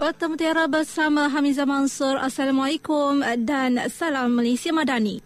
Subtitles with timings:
[0.00, 2.16] Waktu Mutiara bersama Hamizah Mansur.
[2.16, 5.20] Assalamualaikum dan salam Malaysia Madani.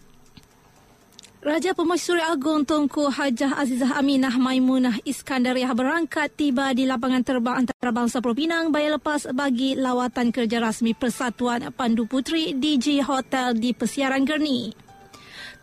[1.39, 8.19] Raja Pemaisuri Agong Tunku Hajah Azizah Aminah Maimunah Iskandariah berangkat tiba di lapangan terbang antarabangsa
[8.19, 14.27] Pulau Pinang bayar lepas bagi lawatan kerja rasmi Persatuan Pandu Putri DG Hotel di Pesiaran
[14.27, 14.84] Gerni.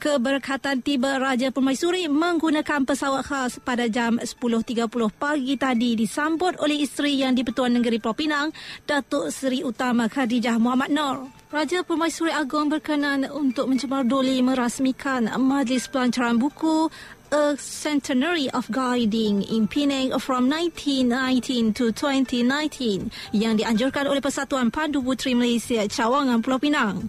[0.03, 7.22] Keberkatan tiba Raja Permaisuri menggunakan pesawat khas pada jam 10.30 pagi tadi disambut oleh isteri
[7.22, 8.50] yang di-Pertuan Negeri Pulau Pinang,
[8.82, 11.31] Datuk Seri Utama Khadijah Muhammad Nur.
[11.54, 16.90] Raja Permaisuri Agong berkenan untuk mencemarduli merasmikan majlis pelancaran buku
[17.31, 24.98] A Centenary of Guiding in Penang from 1919 to 2019 yang dianjurkan oleh Persatuan Pandu
[24.98, 27.07] Puteri Malaysia Cawangan Pulau Pinang.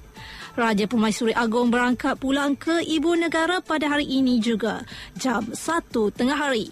[0.54, 4.86] Raja Permaisuri Agong berangkat pulang ke ibu negara pada hari ini juga,
[5.18, 5.58] jam 1
[6.14, 6.70] tengah hari.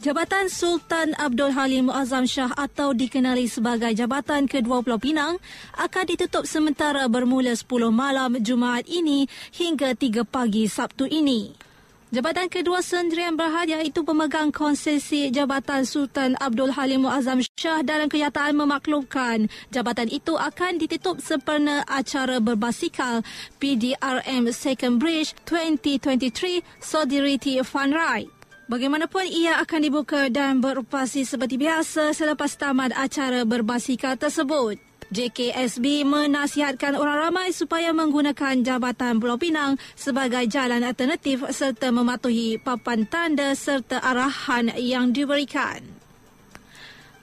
[0.00, 5.36] Jabatan Sultan Abdul Halim Muazzam Shah atau dikenali sebagai Jabatan Kedua Pulau Pinang
[5.76, 11.67] akan ditutup sementara bermula 10 malam Jumaat ini hingga 3 pagi Sabtu ini.
[12.08, 18.56] Jabatan kedua Sendirian Berhad iaitu pemegang konsesi Jabatan Sultan Abdul Halim Muazzam Shah dalam kenyataan
[18.56, 23.20] memaklumkan jabatan itu akan ditutup sempena acara berbasikal
[23.60, 28.32] PDRM Second Bridge 2023 Solidarity Fun Ride.
[28.72, 34.87] Bagaimanapun ia akan dibuka dan beroperasi seperti biasa selepas tamat acara berbasikal tersebut.
[35.08, 43.08] JKSB menasihatkan orang ramai supaya menggunakan Jabatan Pulau Pinang sebagai jalan alternatif serta mematuhi papan
[43.08, 45.97] tanda serta arahan yang diberikan.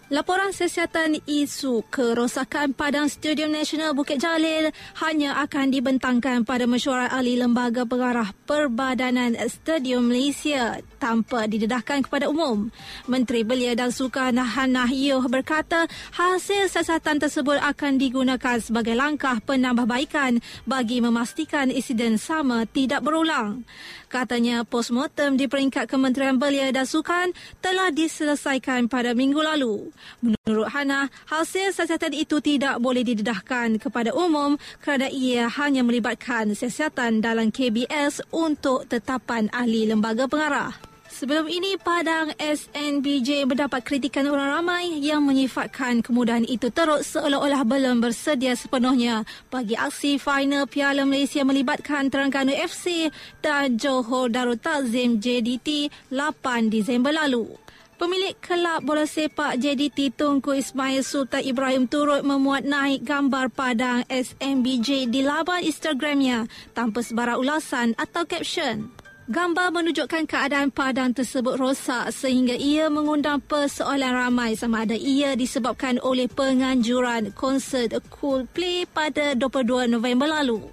[0.06, 4.70] Laporan siasatan isu kerosakan padang Stadium Nasional Bukit Jalil
[5.02, 12.70] hanya akan dibentangkan pada mesyuarat ahli lembaga pengarah Perbadanan Stadium Malaysia tanpa didedahkan kepada umum.
[13.10, 20.38] Menteri Belia dan Sukan Hanah Yuh berkata hasil siasatan tersebut akan digunakan sebagai langkah penambahbaikan
[20.70, 23.66] bagi memastikan insiden sama tidak berulang.
[24.06, 29.95] Katanya postmortem di peringkat Kementerian Belia dan Sukan telah diselesaikan pada minggu lalu.
[30.22, 37.20] Menurut Hana, hasil siasatan itu tidak boleh didedahkan kepada umum kerana ia hanya melibatkan siasatan
[37.20, 40.74] dalam KBS untuk tetapan ahli lembaga pengarah.
[41.16, 48.04] Sebelum ini, Padang SNBJ mendapat kritikan orang ramai yang menyifatkan kemudahan itu teruk seolah-olah belum
[48.04, 53.08] bersedia sepenuhnya bagi aksi final Piala Malaysia melibatkan Terengganu FC
[53.40, 57.48] dan Johor Darul Takzim JDT 8 Disember lalu.
[57.96, 65.08] Pemilik kelab bola sepak JDT Tunku Ismail Sultan Ibrahim turut memuat naik gambar Padang SNBJ
[65.08, 66.44] di laman Instagramnya
[66.76, 68.92] tanpa sebarang ulasan atau caption.
[69.32, 75.96] Gambar menunjukkan keadaan padang tersebut rosak sehingga ia mengundang persoalan ramai sama ada ia disebabkan
[76.04, 80.68] oleh penganjuran konsert Coldplay pada 22 November lalu.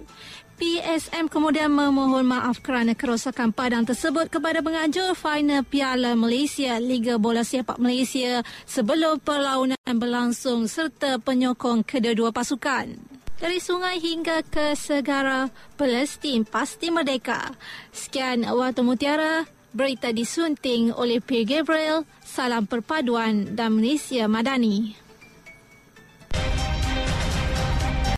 [0.63, 7.43] PSM kemudian memohon maaf kerana kerosakan padang tersebut kepada penganjur final Piala Malaysia Liga Bola
[7.43, 12.95] Sepak Malaysia sebelum perlawanan berlangsung serta penyokong kedua-dua pasukan
[13.43, 17.51] dari sungai hingga ke segara Palestin pasti merdeka.
[17.91, 19.43] Sekian Waktu Mutiara,
[19.75, 25.02] berita disunting oleh Pierre Gabriel, Salam Perpaduan dan Malaysia Madani.